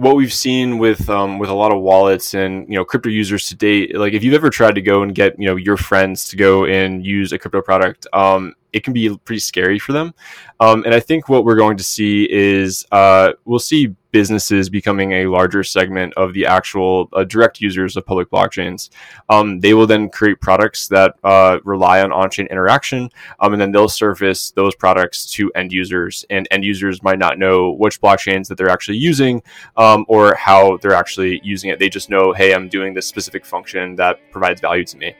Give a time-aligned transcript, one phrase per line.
[0.00, 3.48] what we've seen with um, with a lot of wallets and you know crypto users
[3.48, 6.24] to date, like if you've ever tried to go and get you know your friends
[6.30, 10.14] to go and use a crypto product, um, it can be pretty scary for them.
[10.60, 15.12] Um, and I think what we're going to see is uh, we'll see businesses becoming
[15.12, 18.90] a larger segment of the actual uh, direct users of public blockchains.
[19.28, 23.60] Um, they will then create products that uh, rely on on chain interaction, um, and
[23.60, 26.24] then they'll surface those products to end users.
[26.30, 29.42] And end users might not know which blockchains that they're actually using
[29.76, 31.78] um, or how they're actually using it.
[31.78, 35.14] They just know, hey, I'm doing this specific function that provides value to me.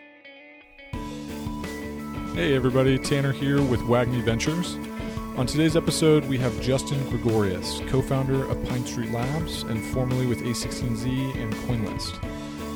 [2.35, 4.77] Hey everybody, Tanner here with WAGMI Ventures.
[5.37, 10.27] On today's episode, we have Justin Gregorius, co founder of Pine Street Labs and formerly
[10.27, 12.15] with A16Z and CoinList.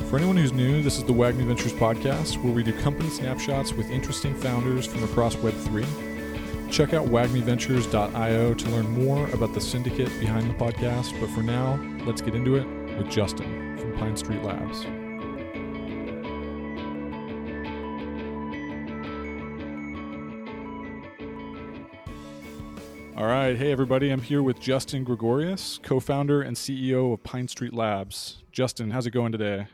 [0.09, 3.71] For anyone who's new, this is the WAGMI Ventures podcast where we do company snapshots
[3.71, 5.85] with interesting founders from across Web3.
[6.69, 11.17] Check out wagmiventures.io to learn more about the syndicate behind the podcast.
[11.21, 12.67] But for now, let's get into it
[12.97, 14.85] with Justin from Pine Street Labs.
[23.25, 23.57] All right.
[23.57, 24.11] Hey, everybody.
[24.11, 28.43] I'm here with Justin Gregorius, co founder and CEO of Pine Street Labs.
[28.51, 29.65] Justin, how's it going today?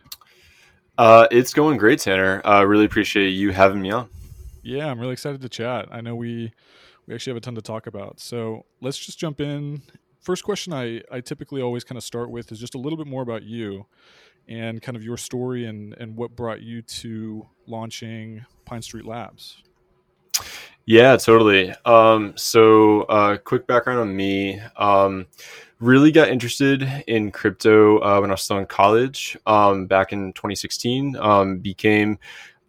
[0.98, 2.42] Uh, it's going great, Tanner.
[2.46, 4.08] I uh, really appreciate you having me on.
[4.64, 5.90] Yeah, I'm really excited to chat.
[5.92, 6.54] I know we
[7.06, 8.22] we actually have a ton to talk about.
[8.22, 9.82] So let's just jump in.
[10.22, 13.08] First question I, I typically always kind of start with is just a little bit
[13.08, 13.86] more about you
[14.48, 19.62] and kind of your story and, and what brought you to launching Pine Street Labs.
[20.92, 21.73] Yeah, totally.
[21.86, 24.59] Um, so, uh, quick background on me.
[24.75, 25.25] Um,
[25.80, 30.33] really got interested in crypto uh, when I was still in college um, back in
[30.33, 31.16] 2016.
[31.16, 32.20] Um, became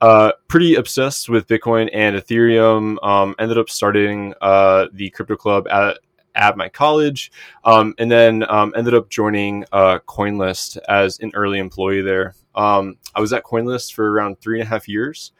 [0.00, 2.96] uh, pretty obsessed with Bitcoin and Ethereum.
[3.04, 5.98] Um, ended up starting uh, the crypto club at
[6.36, 7.32] at my college,
[7.64, 12.36] um, and then um, ended up joining uh, CoinList as an early employee there.
[12.54, 15.32] Um, I was at CoinList for around three and a half years.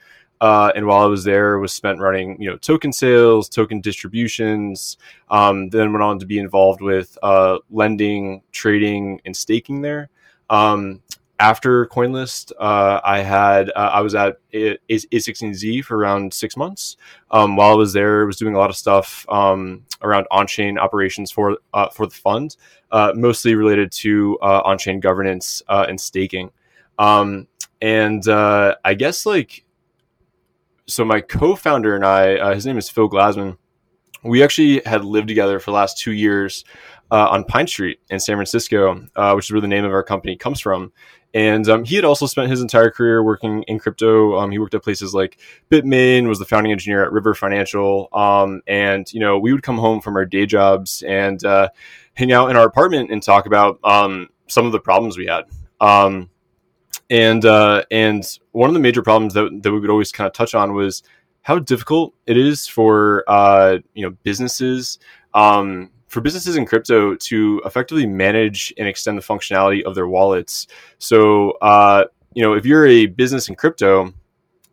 [0.43, 4.97] Uh, and while I was there, was spent running you know token sales, token distributions.
[5.30, 10.11] Um, then went on to be involved with uh, lending, trading, and staking there.
[10.51, 11.01] Um,
[11.39, 16.97] after CoinList, uh, I had uh, I was at A16Z for around six months.
[17.31, 20.77] Um, while I was there, I was doing a lot of stuff um, around on-chain
[20.77, 22.57] operations for uh, for the fund,
[22.91, 26.51] uh, mostly related to on-chain governance and staking.
[26.98, 27.47] Um,
[27.81, 29.61] and I guess like
[30.87, 33.57] so my co-founder and I, uh, his name is Phil Glassman.
[34.25, 36.65] We actually had lived together for the last two years
[37.11, 40.03] uh, on Pine Street in San Francisco, uh, which is where the name of our
[40.03, 40.93] company comes from.
[41.35, 44.39] And um, he had also spent his entire career working in crypto.
[44.39, 45.39] Um, he worked at places like
[45.70, 48.09] Bitmain, was the founding engineer at River Financial.
[48.13, 51.70] Um, and, you know, we would come home from our day jobs and uh,
[52.14, 55.45] hang out in our apartment and talk about um, some of the problems we had.
[57.12, 60.33] And uh, and one of the major problems that, that we would always kind of
[60.33, 61.02] touch on was
[61.42, 64.98] how difficult it is for uh, you know businesses
[65.34, 70.67] um, for businesses in crypto to effectively manage and extend the functionality of their wallets.
[70.98, 74.14] So uh, you know if you're a business in crypto,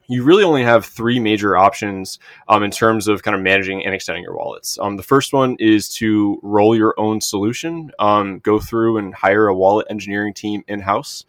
[0.07, 3.93] you really only have three major options um, in terms of kind of managing and
[3.93, 4.79] extending your wallets.
[4.79, 9.47] Um, the first one is to roll your own solution, um, go through and hire
[9.49, 11.25] a wallet engineering team in house.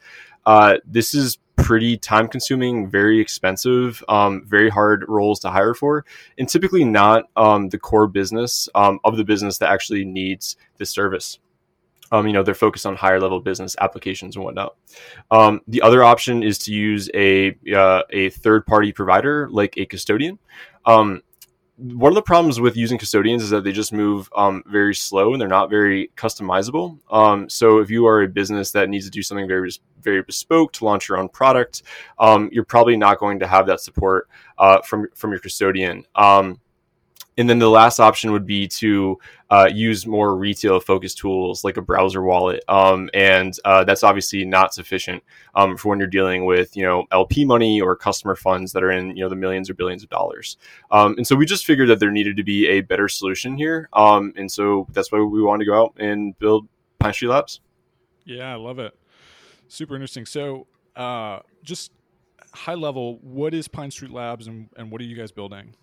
[0.47, 6.05] Uh, this is pretty time consuming, very expensive, um, very hard roles to hire for,
[6.39, 10.91] and typically not um, the core business um, of the business that actually needs this
[10.91, 11.39] service.
[12.12, 14.75] Um, you know, they're focused on higher level business applications and whatnot.
[15.31, 19.87] Um, the other option is to use a uh, a third party provider like a
[19.87, 20.39] custodian.
[20.87, 21.23] Um,
[21.81, 25.33] one of the problems with using custodians is that they just move um, very slow
[25.33, 26.99] and they're not very customizable.
[27.11, 29.71] Um, so if you are a business that needs to do something very
[30.03, 31.83] very bespoke to launch your own product,
[32.19, 36.05] um, you're probably not going to have that support uh, from from your custodian.
[36.15, 36.61] Um,
[37.39, 39.19] and then the last option would be to
[39.51, 42.63] uh, use more retail focused tools like a browser wallet.
[42.69, 45.23] Um, and uh, that's obviously not sufficient
[45.55, 48.91] um, for when you're dealing with, you know, LP money or customer funds that are
[48.91, 50.56] in, you know, the millions or billions of dollars.
[50.91, 53.88] Um, and so we just figured that there needed to be a better solution here.
[53.93, 56.69] Um, and so that's why we wanted to go out and build
[56.99, 57.61] Pine Street Labs.
[58.25, 58.94] Yeah, I love it.
[59.69, 60.26] Super interesting.
[60.26, 60.67] So
[60.97, 61.93] uh, just
[62.53, 65.75] high level, what is Pine Street Labs and, and what are you guys building?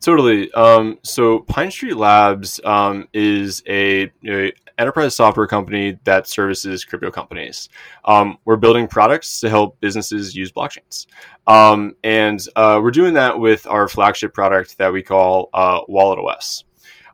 [0.00, 0.50] Totally.
[0.52, 7.10] Um, so Pine Street Labs um, is a, a, enterprise software company that services crypto
[7.10, 7.68] companies.
[8.06, 11.06] Um, we're building products to help businesses use blockchains,
[11.46, 16.18] um, and uh, we're doing that with our flagship product that we call uh, Wallet
[16.18, 16.64] OS.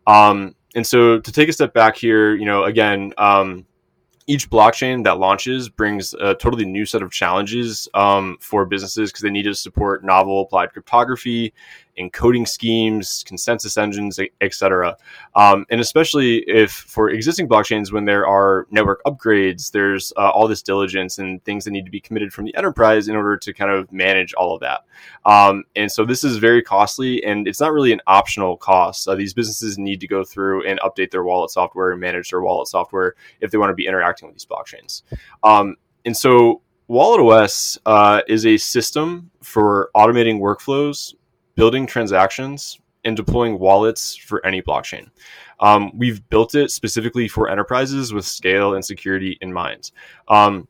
[0.07, 3.13] Um, and so, to take a step back here, you know, again.
[3.19, 3.67] Um,
[4.29, 9.23] each blockchain that launches brings a totally new set of challenges um, for businesses because
[9.23, 11.55] they need to support novel applied cryptography
[11.99, 14.97] encoding schemes, consensus engines, etc.
[15.35, 20.49] Um, and especially if for existing blockchains, when there are network upgrades, there's uh, all
[20.49, 23.53] this diligence and things that need to be committed from the enterprise in order to
[23.53, 24.85] kind of manage all of that.
[25.25, 29.09] Um, and so this is very costly, and it's not really an optional cost.
[29.09, 32.43] Uh, these businesses need to go through and update their wallet software and manage their
[32.43, 35.03] wallet software if they want to be interacting with these blockchains.
[35.43, 41.15] Um, and so Wallet OS uh, is a system for automating workflows
[41.57, 45.09] building transactions and deploying wallets for any blockchain.
[45.61, 49.91] Um, we've built it specifically for enterprises with scale and security in mind.
[50.29, 50.69] Um,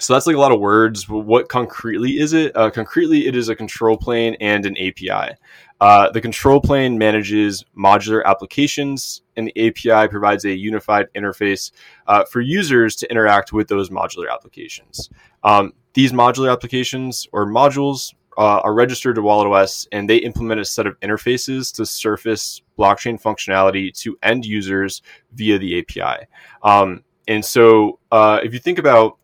[0.00, 1.08] so that's like a lot of words.
[1.08, 2.56] What concretely is it?
[2.56, 5.36] Uh, concretely, it is a control plane and an API.
[5.80, 11.70] Uh, the control plane manages modular applications, and the API provides a unified interface
[12.08, 15.10] uh, for users to interact with those modular applications.
[15.44, 20.64] Um, these modular applications or modules uh, are registered to WalletOS and they implement a
[20.64, 25.02] set of interfaces to surface blockchain functionality to end users
[25.32, 26.26] via the API.
[26.62, 29.18] Um, and so, uh, if you think about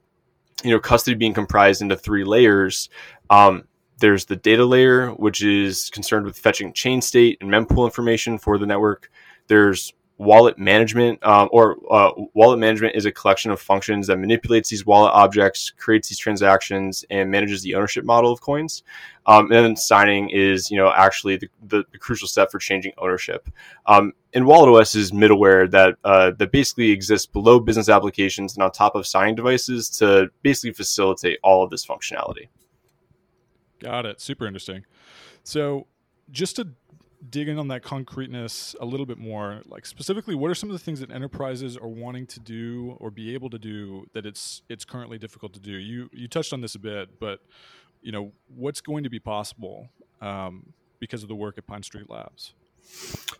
[0.65, 2.89] you know custody being comprised into three layers,
[3.29, 3.65] um,
[3.99, 8.59] there's the data layer, which is concerned with fetching chain state and mempool information for
[8.59, 9.11] the network.
[9.47, 14.69] There's wallet management um, or uh, wallet management is a collection of functions that manipulates
[14.69, 18.83] these wallet objects creates these transactions and manages the ownership model of coins.
[19.25, 22.93] Um, and then signing is you know actually the, the, the crucial step for changing
[22.99, 23.49] ownership.
[23.87, 28.63] Um, and wallet os is middleware that uh, that basically exists below business applications and
[28.63, 32.49] on top of signing devices to basically facilitate all of this functionality.
[33.79, 34.21] Got it.
[34.21, 34.85] Super interesting.
[35.45, 35.87] So
[36.31, 36.69] just to
[37.29, 40.73] dig in on that concreteness a little bit more like specifically what are some of
[40.73, 44.63] the things that enterprises are wanting to do or be able to do that it's
[44.69, 45.73] it's currently difficult to do?
[45.73, 47.41] You you touched on this a bit but
[48.01, 49.89] you know what's going to be possible
[50.23, 52.55] um, because of the work at pine street labs?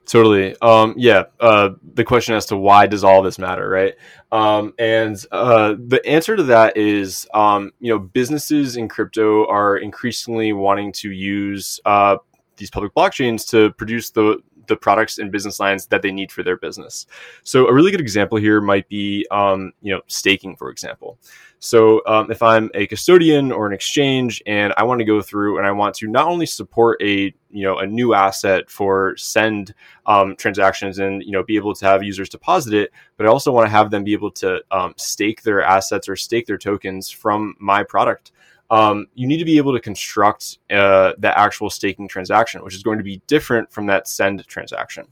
[0.05, 0.55] Totally.
[0.61, 3.95] Um, yeah uh, the question as to why does all this matter right?
[4.31, 9.79] Um, and uh, the answer to that is um, you know businesses in crypto are
[9.79, 12.19] increasingly wanting to use uh,
[12.61, 14.41] these public blockchains to produce the
[14.71, 17.07] the products and business lines that they need for their business.
[17.43, 21.19] So a really good example here might be, um, you know, staking, for example.
[21.59, 25.59] So um, if I'm a custodian or an exchange and I want to go through
[25.59, 29.75] and I want to not only support a you know a new asset for send
[30.07, 33.53] um, transactions and you know be able to have users deposit it, but I also
[33.53, 37.11] want to have them be able to um, stake their assets or stake their tokens
[37.11, 38.33] from my product
[38.71, 42.83] um, you need to be able to construct uh, the actual staking transaction, which is
[42.83, 45.07] going to be different from that send transaction.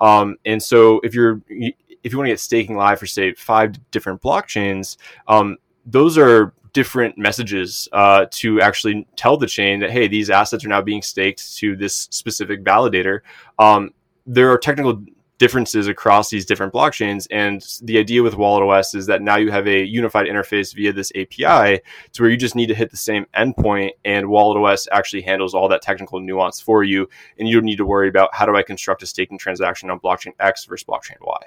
[0.00, 3.74] Um, and so, if you're if you want to get staking live for say five
[3.90, 4.96] different blockchains,
[5.28, 5.56] um,
[5.86, 10.68] those are different messages uh, to actually tell the chain that hey, these assets are
[10.68, 13.20] now being staked to this specific validator.
[13.58, 13.92] Um,
[14.26, 15.02] there are technical
[15.38, 17.26] differences across these different blockchains.
[17.30, 20.92] And the idea with Wallet OS is that now you have a unified interface via
[20.92, 21.80] this API
[22.12, 25.54] to where you just need to hit the same endpoint and Wallet OS actually handles
[25.54, 27.08] all that technical nuance for you.
[27.38, 30.00] And you don't need to worry about how do I construct a staking transaction on
[30.00, 31.42] blockchain X versus blockchain Y.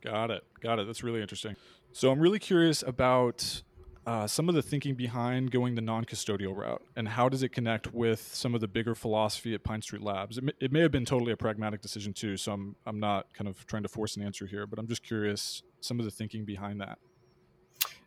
[0.00, 0.44] Got it.
[0.60, 0.86] Got it.
[0.86, 1.56] That's really interesting.
[1.92, 3.62] So I'm really curious about
[4.08, 7.92] uh, some of the thinking behind going the non-custodial route and how does it connect
[7.92, 10.90] with some of the bigger philosophy at pine street labs it may, it may have
[10.90, 14.16] been totally a pragmatic decision too so I'm, I'm not kind of trying to force
[14.16, 16.98] an answer here but i'm just curious some of the thinking behind that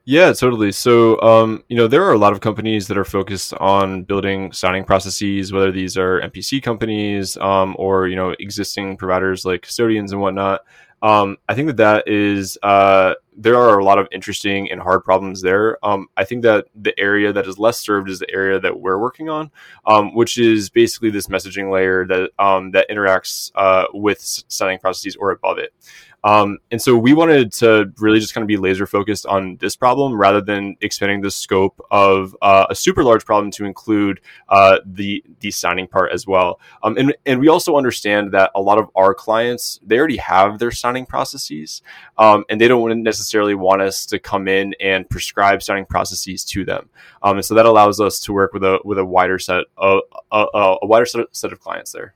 [0.03, 0.71] yeah, totally.
[0.71, 4.51] So, um, you know, there are a lot of companies that are focused on building
[4.51, 10.11] signing processes, whether these are MPC companies um, or you know existing providers like custodians
[10.11, 10.61] and whatnot.
[11.01, 15.03] Um, I think that that is uh, there are a lot of interesting and hard
[15.03, 15.84] problems there.
[15.84, 19.00] Um, I think that the area that is less served is the area that we're
[19.00, 19.50] working on,
[19.86, 25.15] um, which is basically this messaging layer that um, that interacts uh, with signing processes
[25.15, 25.74] or above it.
[26.23, 29.75] Um, and so we wanted to really just kind of be laser focused on this
[29.75, 34.79] problem rather than expanding the scope of uh, a super large problem to include uh,
[34.85, 36.59] the the signing part as well.
[36.83, 40.59] Um, and and we also understand that a lot of our clients they already have
[40.59, 41.81] their signing processes,
[42.17, 46.63] um, and they don't necessarily want us to come in and prescribe signing processes to
[46.63, 46.89] them.
[47.23, 50.01] Um, and so that allows us to work with a with a wider set of
[50.31, 52.13] a, a, a wider set of clients there.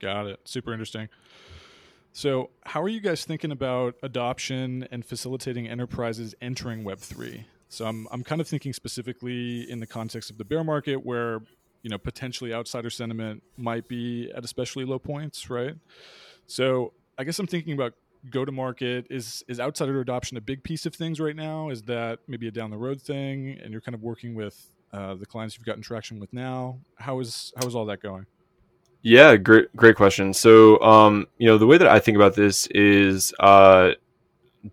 [0.00, 0.40] Got it.
[0.44, 1.08] Super interesting.
[2.16, 7.44] So, how are you guys thinking about adoption and facilitating enterprises entering Web3?
[7.68, 11.40] So, I'm, I'm kind of thinking specifically in the context of the bear market where,
[11.82, 15.74] you know, potentially outsider sentiment might be at especially low points, right?
[16.46, 17.94] So, I guess I'm thinking about
[18.30, 21.68] go to market is is outsider adoption a big piece of things right now?
[21.68, 25.14] Is that maybe a down the road thing, and you're kind of working with uh,
[25.14, 26.78] the clients you've gotten traction with now?
[26.96, 28.26] How is how is all that going?
[29.06, 30.32] Yeah, great great question.
[30.32, 33.90] So, um, you know, the way that I think about this is uh,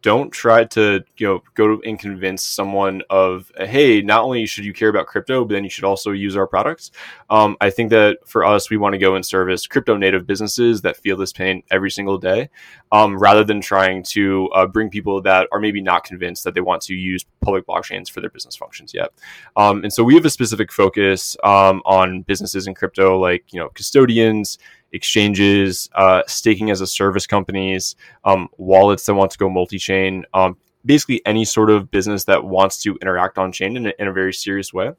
[0.01, 4.73] don't try to you know go and convince someone of hey not only should you
[4.73, 6.91] care about crypto but then you should also use our products.
[7.29, 10.81] Um, i think that for us we want to go and service crypto native businesses
[10.81, 12.49] that feel this pain every single day
[12.91, 16.61] um, rather than trying to uh, bring people that are maybe not convinced that they
[16.61, 19.11] want to use public blockchains for their business functions yet.
[19.55, 23.59] Um, and so we have a specific focus um, on businesses in crypto like you
[23.59, 24.57] know custodians
[24.91, 30.25] exchanges, uh, staking as a service companies, um, wallets that want to go multi chain,
[30.33, 34.07] um, basically any sort of business that wants to interact on chain in a, in
[34.07, 34.91] a very serious way.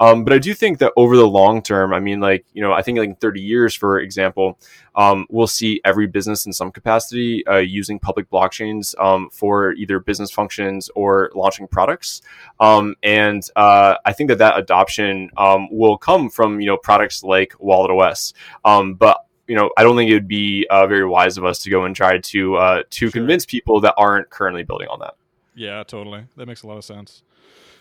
[0.00, 2.72] Um, but I do think that over the long term, I mean, like, you know,
[2.72, 4.58] I think like in 30 years, for example,
[4.94, 10.00] um, we'll see every business in some capacity uh, using public blockchains um, for either
[10.00, 12.22] business functions or launching products.
[12.60, 17.22] Um, and uh, I think that that adoption um, will come from, you know, products
[17.22, 18.32] like Wallet OS.
[18.64, 21.60] Um, but you know, I don't think it would be uh, very wise of us
[21.60, 23.10] to go and try to uh, to sure.
[23.10, 25.14] convince people that aren't currently building on that.
[25.54, 26.26] Yeah, totally.
[26.36, 27.22] That makes a lot of sense.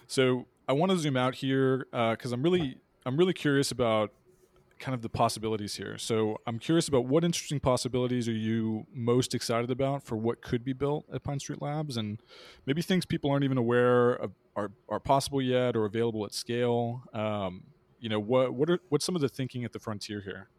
[0.08, 4.12] So I want to zoom out here because uh, I'm really I'm really curious about
[4.80, 5.98] kind of the possibilities here.
[5.98, 10.64] So I'm curious about what interesting possibilities are you most excited about for what could
[10.64, 12.20] be built at Pine Street Labs, and
[12.66, 17.04] maybe things people aren't even aware of are are possible yet or available at scale.
[17.14, 17.64] Um,
[18.00, 20.50] you know, what what are what's some of the thinking at the frontier here?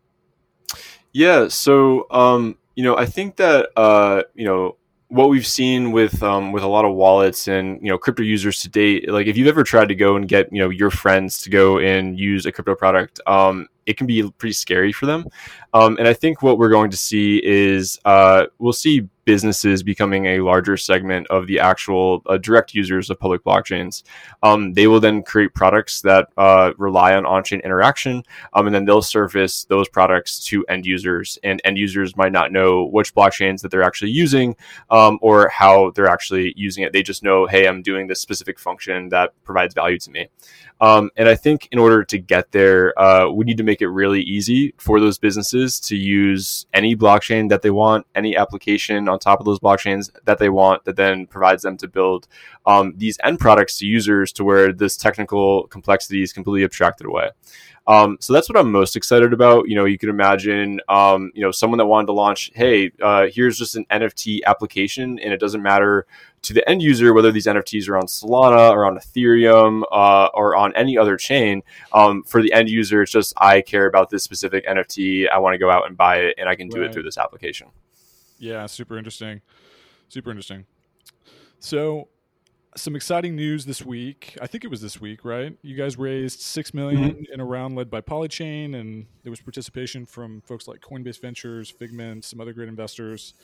[1.13, 4.77] Yeah, so um, you know, I think that uh, you know
[5.09, 8.61] what we've seen with um, with a lot of wallets and you know crypto users
[8.63, 11.39] to date, like if you've ever tried to go and get you know your friends
[11.43, 15.27] to go and use a crypto product, um, it can be pretty scary for them.
[15.73, 20.27] Um, and I think what we're going to see is uh, we'll see businesses becoming
[20.27, 24.05] a larger segment of the actual uh, direct users of public blockchains.
[24.43, 28.85] Um, they will then create products that uh, rely on on-chain interaction, um, and then
[28.85, 31.39] they'll surface those products to end users.
[31.43, 34.57] And end users might not know which blockchains that they're actually using
[34.91, 36.93] um, or how they're actually using it.
[36.93, 40.29] They just know, hey, I'm doing this specific function that provides value to me.
[40.81, 43.89] Um, and I think in order to get there, uh, we need to make it
[43.89, 49.19] really easy for those businesses to use any blockchain that they want, any application on
[49.19, 52.29] top of those blockchains that they want, that then provides them to build
[52.67, 57.31] um, these end products to users to where this technical complexity is completely abstracted away.
[57.89, 59.69] Um, so that's what I'm most excited about.
[59.69, 63.27] You know, you could imagine, um, you know, someone that wanted to launch, hey, uh,
[63.33, 66.07] here's just an NFT application, and it doesn't matter
[66.43, 70.57] to the end user whether these NFTs are on Solana or on Ethereum uh, or
[70.57, 71.63] on any other chain.
[71.93, 75.29] Um, for the end user, it's just I care about this specific NFT.
[75.29, 76.91] I want to go out and buy it, and I can do right.
[76.91, 77.69] it through this application.
[78.39, 79.43] Yeah, super interesting.
[80.09, 80.67] Super interesting.
[81.59, 82.09] So
[82.75, 84.37] some exciting news this week.
[84.41, 85.57] I think it was this week, right?
[85.63, 87.33] You guys raised six million mm-hmm.
[87.33, 91.71] in a round led by Polychain, and there was participation from folks like Coinbase Ventures,
[91.71, 93.35] Figment, some other great investors.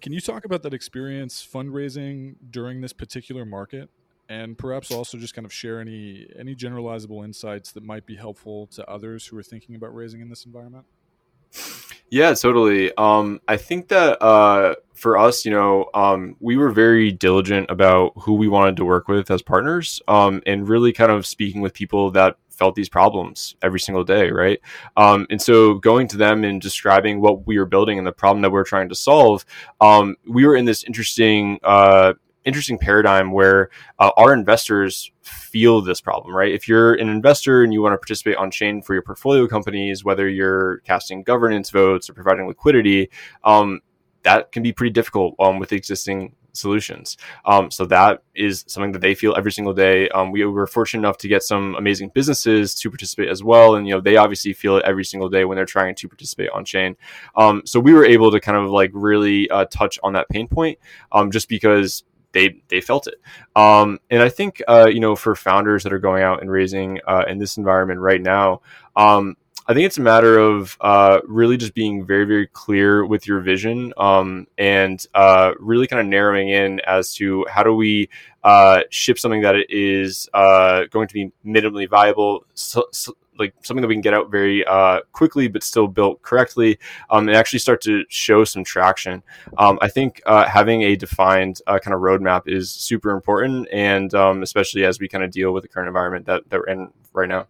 [0.00, 3.88] Can you talk about that experience fundraising during this particular market,
[4.28, 8.66] and perhaps also just kind of share any any generalizable insights that might be helpful
[8.68, 10.86] to others who are thinking about raising in this environment?
[12.12, 12.94] Yeah, totally.
[12.98, 18.12] Um, I think that uh, for us, you know, um, we were very diligent about
[18.16, 21.72] who we wanted to work with as partners, um, and really kind of speaking with
[21.72, 24.60] people that felt these problems every single day, right?
[24.94, 28.42] Um, and so going to them and describing what we were building and the problem
[28.42, 29.46] that we are trying to solve,
[29.80, 32.12] um, we were in this interesting uh,
[32.44, 36.52] interesting paradigm where uh, our investors feel this problem, right?
[36.52, 40.04] If you're an investor and you want to participate on chain for your portfolio companies,
[40.04, 43.10] whether you're casting governance votes or providing liquidity,
[43.44, 43.80] um,
[44.22, 47.16] that can be pretty difficult um, with existing solutions.
[47.44, 50.08] Um, so that is something that they feel every single day.
[50.10, 53.86] Um, we were fortunate enough to get some amazing businesses to participate as well, and
[53.86, 56.64] you know they obviously feel it every single day when they're trying to participate on
[56.64, 56.96] chain.
[57.36, 60.48] Um, so we were able to kind of like really uh, touch on that pain
[60.48, 60.78] point,
[61.10, 63.20] um, just because they they felt it.
[63.56, 67.00] Um, and I think uh, you know for founders that are going out and raising
[67.06, 68.62] uh, in this environment right now,
[68.96, 69.36] um,
[69.66, 73.40] I think it's a matter of uh, really just being very very clear with your
[73.40, 78.08] vision um, and uh, really kind of narrowing in as to how do we
[78.42, 82.44] uh, ship something that is uh, going to be minimally viable.
[82.54, 86.22] So, so like something that we can get out very uh, quickly, but still built
[86.22, 86.78] correctly,
[87.10, 89.22] um, and actually start to show some traction.
[89.58, 94.14] Um, I think uh, having a defined uh, kind of roadmap is super important, and
[94.14, 96.92] um, especially as we kind of deal with the current environment that, that we're in
[97.12, 97.46] right now.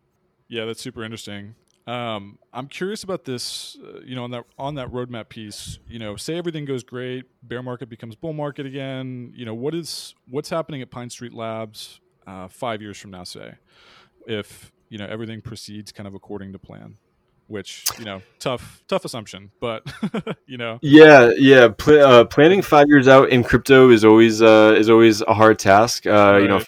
[0.48, 1.54] Yeah, that's super interesting.
[1.86, 3.76] Um, I'm curious about this.
[3.82, 5.78] Uh, you know, on that on that roadmap piece.
[5.88, 9.32] You know, say everything goes great, bear market becomes bull market again.
[9.34, 13.24] You know, what is what's happening at Pine Street Labs uh, five years from now?
[13.24, 13.54] Say,
[14.26, 16.98] if you know everything proceeds kind of according to plan
[17.46, 19.82] which you know tough tough assumption but
[20.46, 20.78] you know.
[20.82, 25.22] Yeah yeah Pl- uh, planning five years out in crypto is always uh, is always
[25.22, 26.06] a hard task.
[26.06, 26.42] Uh, right.
[26.42, 26.60] you know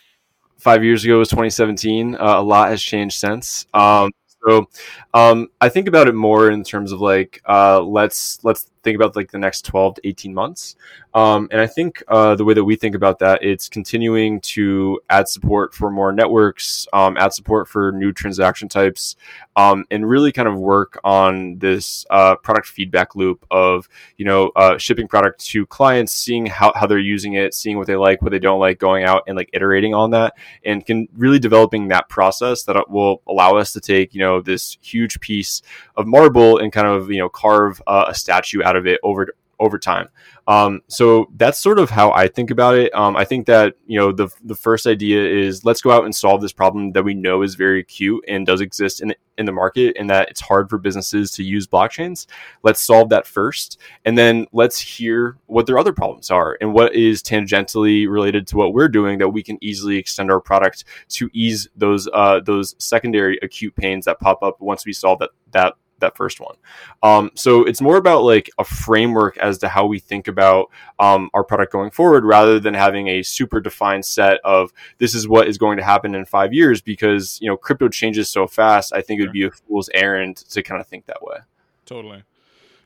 [0.58, 3.66] five years ago was 2017 uh, a lot has changed since.
[3.74, 4.10] Um,
[4.46, 4.68] so
[5.12, 9.16] um, I think about it more in terms of like uh, let's let's think about
[9.16, 10.76] like the next 12 to 18 months.
[11.14, 15.00] Um, and I think uh, the way that we think about that, it's continuing to
[15.10, 19.16] add support for more networks, um, add support for new transaction types,
[19.56, 24.50] um, and really kind of work on this uh, product feedback loop of, you know,
[24.56, 28.20] uh, shipping product to clients, seeing how, how they're using it, seeing what they like,
[28.20, 31.88] what they don't like, going out and like iterating on that and can really developing
[31.88, 35.62] that process that will allow us to take, you know, this huge piece
[35.96, 39.34] of marble and kind of, you know, carve uh, a statue out of it over
[39.60, 40.08] over time.
[40.46, 42.94] Um, so that's sort of how I think about it.
[42.94, 46.14] Um, I think that you know the the first idea is let's go out and
[46.14, 49.52] solve this problem that we know is very acute and does exist in in the
[49.52, 52.26] market, and that it's hard for businesses to use blockchains.
[52.62, 56.94] Let's solve that first, and then let's hear what their other problems are and what
[56.94, 61.30] is tangentially related to what we're doing that we can easily extend our product to
[61.32, 65.74] ease those uh, those secondary acute pains that pop up once we solve that that
[66.04, 66.56] that first one.
[67.02, 71.30] Um, so it's more about like a framework as to how we think about um,
[71.34, 75.48] our product going forward, rather than having a super defined set of this is what
[75.48, 76.80] is going to happen in five years.
[76.80, 80.36] Because you know crypto changes so fast, I think it would be a fool's errand
[80.36, 81.38] to kind of think that way.
[81.86, 82.22] Totally,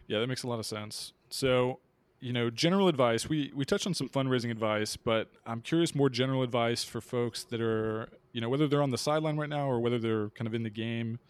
[0.07, 1.13] yeah, that makes a lot of sense.
[1.31, 1.81] So
[2.21, 3.29] you know, general advice.
[3.29, 7.45] We we touched on some fundraising advice, but I'm curious more general advice for folks
[7.45, 10.47] that are, you know, whether they're on the sideline right now or whether they're kind
[10.47, 11.21] of in the game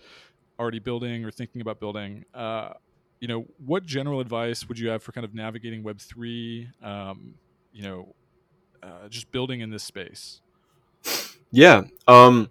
[0.59, 2.73] already building or thinking about building, uh,
[3.21, 6.69] you know, what general advice would you have for kind of navigating Web three?
[6.83, 7.35] Um,
[7.73, 8.15] you know,
[8.83, 10.41] uh, just building in this space.
[11.51, 11.85] Yeah.
[12.07, 12.51] Um,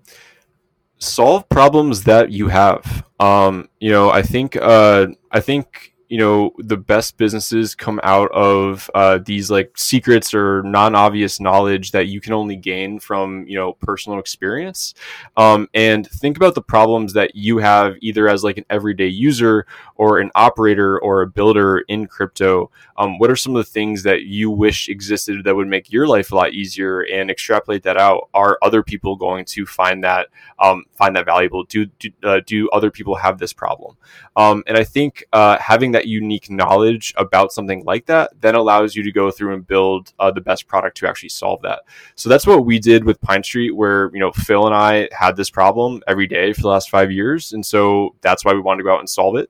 [0.99, 3.05] solve problems that you have.
[3.19, 8.31] Um, you know, I think uh, I think you know the best businesses come out
[8.31, 13.57] of uh, these like secrets or non-obvious knowledge that you can only gain from you
[13.57, 14.93] know personal experience.
[15.35, 19.65] Um, and think about the problems that you have either as like an everyday user
[19.95, 22.71] or an operator or a builder in crypto.
[22.97, 26.07] Um, what are some of the things that you wish existed that would make your
[26.07, 28.29] life a lot easier and extrapolate that out?
[28.33, 30.27] Are other people going to find that
[30.59, 31.63] um, find that valuable?
[31.63, 33.97] Do do, uh, do other people have this problem?
[34.35, 38.95] Um, and i think uh, having that unique knowledge about something like that then allows
[38.95, 41.81] you to go through and build uh, the best product to actually solve that.
[42.15, 45.35] So that's what we did with Pine Street, where you know Phil and I had
[45.35, 48.79] this problem every day for the last five years, and so that's why we wanted
[48.79, 49.49] to go out and solve it.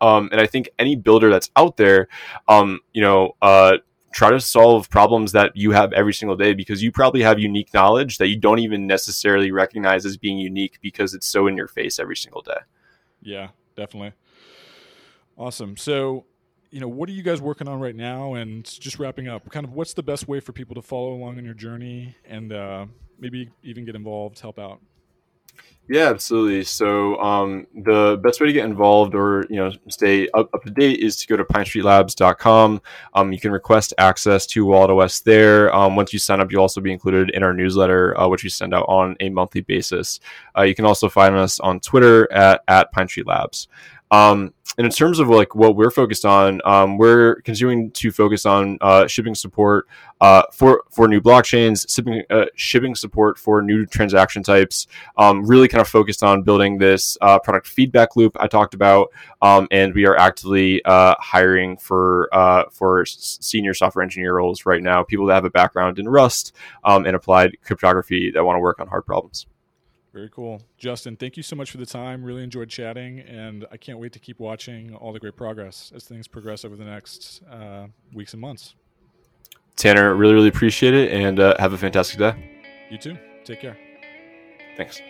[0.00, 2.08] Um, and I think any builder that's out there,
[2.48, 3.78] um, you know, uh,
[4.12, 7.72] try to solve problems that you have every single day because you probably have unique
[7.74, 11.68] knowledge that you don't even necessarily recognize as being unique because it's so in your
[11.68, 12.58] face every single day.
[13.20, 14.12] Yeah, definitely.
[15.38, 15.76] Awesome.
[15.76, 16.24] So,
[16.70, 18.34] you know, what are you guys working on right now?
[18.34, 21.38] And just wrapping up, kind of what's the best way for people to follow along
[21.38, 22.86] in your journey and uh,
[23.18, 24.80] maybe even get involved, help out?
[25.88, 26.64] Yeah, absolutely.
[26.64, 30.70] So um, the best way to get involved or you know stay up, up to
[30.70, 32.82] date is to go to pinestreetlabs.com.
[33.14, 35.72] Um, you can request access to Wallet OS there.
[35.72, 38.50] Um, once you sign up, you'll also be included in our newsletter, uh, which we
[38.50, 40.18] send out on a monthly basis.
[40.58, 43.68] Uh, you can also find us on Twitter at at Pine Street Labs.
[44.10, 48.44] Um, and in terms of like what we're focused on, um, we're continuing to focus
[48.44, 49.86] on uh, shipping support
[50.20, 54.86] uh, for for new blockchains, shipping uh, shipping support for new transaction types.
[55.16, 59.08] Um, really, kind of focused on building this uh, product feedback loop I talked about,
[59.40, 64.82] um, and we are actively uh, hiring for uh, for senior software engineer roles right
[64.82, 65.02] now.
[65.02, 68.78] People that have a background in Rust um, and applied cryptography that want to work
[68.78, 69.46] on hard problems.
[70.16, 70.62] Very cool.
[70.78, 72.24] Justin, thank you so much for the time.
[72.24, 76.04] Really enjoyed chatting, and I can't wait to keep watching all the great progress as
[76.04, 78.76] things progress over the next uh, weeks and months.
[79.76, 82.62] Tanner, really, really appreciate it, and uh, have a fantastic day.
[82.90, 83.18] You too.
[83.44, 83.76] Take care.
[84.78, 85.02] Thanks.